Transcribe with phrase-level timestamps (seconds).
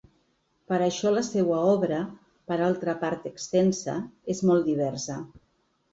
[0.71, 3.99] Per això la seua obra –per altra part extensa-
[4.37, 5.21] és molt diversa.